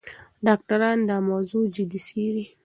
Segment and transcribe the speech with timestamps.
[0.45, 2.45] ډاکټران دا موضوع جدي څېړي.